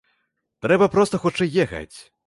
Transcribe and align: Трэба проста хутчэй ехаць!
Трэба 0.67 0.89
проста 0.95 1.23
хутчэй 1.27 1.49
ехаць! 1.69 1.97